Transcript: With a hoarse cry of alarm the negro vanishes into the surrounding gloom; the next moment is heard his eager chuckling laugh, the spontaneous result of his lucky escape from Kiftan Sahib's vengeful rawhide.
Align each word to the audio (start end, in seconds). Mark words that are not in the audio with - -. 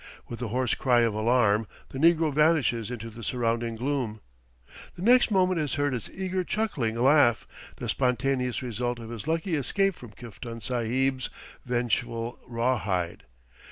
With 0.27 0.41
a 0.41 0.47
hoarse 0.47 0.73
cry 0.73 1.01
of 1.01 1.13
alarm 1.13 1.67
the 1.89 1.99
negro 1.99 2.33
vanishes 2.33 2.89
into 2.89 3.11
the 3.11 3.21
surrounding 3.21 3.75
gloom; 3.75 4.19
the 4.95 5.03
next 5.03 5.29
moment 5.29 5.59
is 5.61 5.75
heard 5.75 5.93
his 5.93 6.09
eager 6.09 6.43
chuckling 6.43 6.97
laugh, 6.99 7.45
the 7.75 7.87
spontaneous 7.87 8.63
result 8.63 8.97
of 8.97 9.11
his 9.11 9.27
lucky 9.27 9.53
escape 9.53 9.93
from 9.93 10.09
Kiftan 10.09 10.59
Sahib's 10.59 11.29
vengeful 11.67 12.39
rawhide. 12.47 13.25